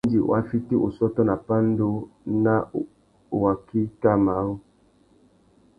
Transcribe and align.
Indi 0.05 0.19
wa 0.29 0.39
fiti 0.49 0.75
ussôtô 0.85 1.21
nà 1.29 1.35
pandú 1.47 1.89
nà 2.43 2.55
waki 3.41 3.81
kā 4.01 4.11
marru. 4.25 4.55